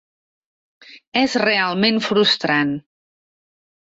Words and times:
És 1.21 1.37
realment 1.43 2.03
frustrant... 2.07 2.73